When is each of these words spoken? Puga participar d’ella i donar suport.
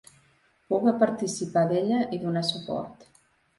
Puga 0.71 0.93
participar 1.03 1.63
d’ella 1.73 2.01
i 2.19 2.21
donar 2.25 2.45
suport. 2.51 3.09